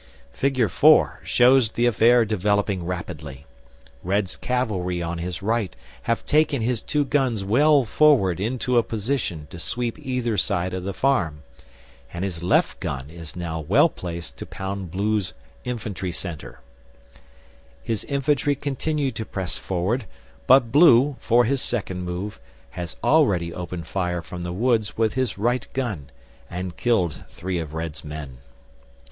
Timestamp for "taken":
6.25-6.63